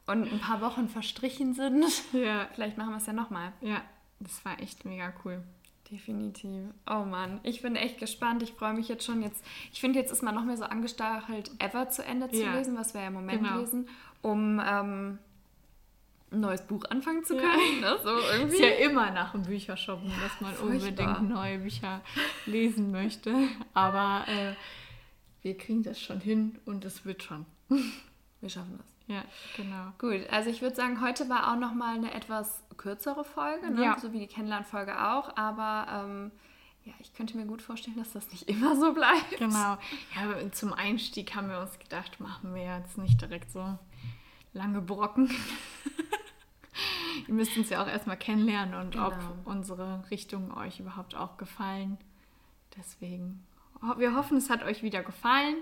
[0.06, 2.48] und ein paar Wochen verstrichen sind, ja.
[2.54, 3.52] vielleicht machen wir es ja nochmal.
[3.60, 3.82] Ja,
[4.18, 5.42] das war echt mega cool.
[5.90, 6.68] Definitiv.
[6.88, 8.44] Oh Mann, ich bin echt gespannt.
[8.44, 9.22] Ich freue mich jetzt schon.
[9.22, 12.54] Jetzt, ich finde, jetzt ist man noch mehr so angestachelt, Ever zu Ende zu ja.
[12.54, 13.58] lesen, was wir ja im Moment genau.
[13.58, 13.88] lesen,
[14.22, 15.18] um ähm,
[16.32, 17.80] ein neues Buch anfangen zu können.
[17.80, 17.92] Ja.
[17.92, 17.98] Ne?
[18.02, 18.56] So irgendwie.
[18.56, 21.08] Ist ja immer nach dem Büchershoppen, dass man Furchtbar.
[21.08, 22.00] unbedingt neue Bücher
[22.46, 23.34] lesen möchte.
[23.74, 24.54] Aber äh,
[25.42, 27.46] wir kriegen das schon hin und es wird schon.
[28.40, 28.86] Wir schaffen das.
[29.06, 29.24] Ja,
[29.56, 29.92] genau.
[29.98, 33.82] Gut, also ich würde sagen, heute war auch noch mal eine etwas kürzere Folge, ne?
[33.82, 33.98] ja.
[33.98, 36.30] so wie die Kennenlernfolge auch, aber ähm,
[36.84, 39.36] ja, ich könnte mir gut vorstellen, dass das nicht immer so bleibt.
[39.36, 39.78] Genau.
[40.14, 43.78] Ja, zum Einstieg haben wir uns gedacht, machen wir jetzt nicht direkt so
[44.52, 45.28] lange Brocken.
[47.30, 49.06] Ihr müsst uns ja auch erstmal kennenlernen und genau.
[49.06, 49.14] ob
[49.44, 51.96] unsere Richtungen euch überhaupt auch gefallen.
[52.76, 53.46] Deswegen,
[53.98, 55.54] wir hoffen, es hat euch wieder gefallen.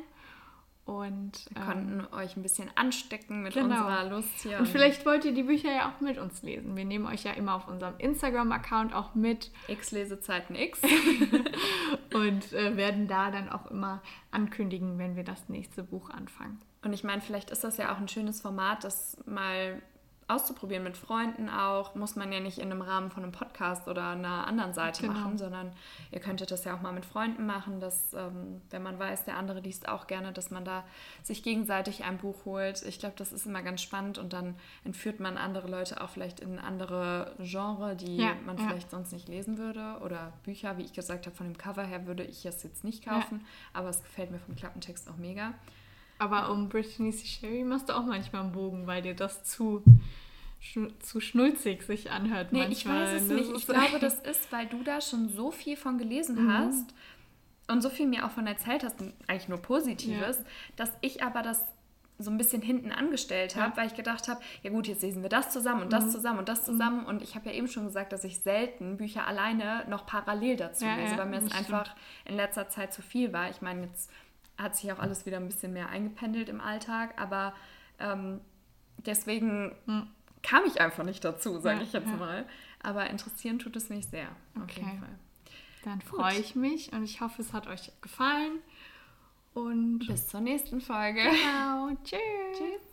[0.86, 3.66] Und wir konnten ähm, euch ein bisschen anstecken mit genau.
[3.66, 4.58] unserer Lust hier.
[4.58, 6.74] Und vielleicht wollt ihr die Bücher ja auch mit uns lesen.
[6.74, 9.50] Wir nehmen euch ja immer auf unserem Instagram-Account auch mit.
[9.66, 10.80] X Lesezeiten X.
[12.14, 14.00] und äh, werden da dann auch immer
[14.30, 16.62] ankündigen, wenn wir das nächste Buch anfangen.
[16.80, 19.82] Und ich meine, vielleicht ist das ja auch ein schönes Format, das mal
[20.28, 21.94] auszuprobieren mit Freunden auch.
[21.94, 25.14] Muss man ja nicht in einem Rahmen von einem Podcast oder einer anderen Seite genau.
[25.14, 25.72] machen, sondern
[26.12, 29.38] ihr könntet das ja auch mal mit Freunden machen, dass, ähm, wenn man weiß, der
[29.38, 30.84] andere liest auch gerne, dass man da
[31.22, 32.82] sich gegenseitig ein Buch holt.
[32.82, 36.40] Ich glaube, das ist immer ganz spannend und dann entführt man andere Leute auch vielleicht
[36.40, 38.68] in andere Genre, die ja, man ja.
[38.68, 39.98] vielleicht sonst nicht lesen würde.
[40.04, 43.04] Oder Bücher, wie ich gesagt habe, von dem Cover her würde ich es jetzt nicht
[43.06, 43.46] kaufen, ja.
[43.80, 45.54] aber es gefällt mir vom Klappentext auch mega.
[46.18, 47.26] Aber um Brittany C.
[47.26, 49.82] Sherry machst du auch manchmal einen Bogen, weil dir das zu,
[51.00, 52.52] zu schnulzig sich anhört.
[52.52, 53.02] Nee, manchmal.
[53.02, 53.56] ich weiß es nicht.
[53.56, 56.52] Ich glaube, das ist, weil du da schon so viel von gelesen mhm.
[56.52, 56.94] hast
[57.68, 60.44] und so viel mir auch von erzählt hast, eigentlich nur Positives, ja.
[60.76, 61.64] dass ich aber das
[62.20, 63.76] so ein bisschen hinten angestellt habe, ja.
[63.76, 66.10] weil ich gedacht habe, ja gut, jetzt lesen wir das zusammen und das mhm.
[66.10, 66.72] zusammen und das mhm.
[66.72, 67.06] zusammen.
[67.06, 70.84] Und ich habe ja eben schon gesagt, dass ich selten Bücher alleine noch parallel dazu
[70.84, 73.50] ja, lese, weil mir es einfach in letzter Zeit zu viel war.
[73.50, 74.10] Ich meine, jetzt
[74.58, 77.54] hat sich auch alles wieder ein bisschen mehr eingependelt im Alltag, aber
[77.98, 78.40] ähm,
[78.98, 80.08] deswegen hm.
[80.42, 82.16] kam ich einfach nicht dazu, sage ja, ich jetzt ja.
[82.16, 82.46] mal.
[82.82, 84.62] Aber interessieren tut es mich sehr, okay.
[84.64, 85.18] auf jeden Fall.
[85.84, 88.58] Dann freue ich mich und ich hoffe, es hat euch gefallen.
[89.54, 91.20] Und bis zur nächsten Folge.
[91.22, 91.88] Genau.
[92.04, 92.58] Tschüss.
[92.58, 92.87] Tschüss.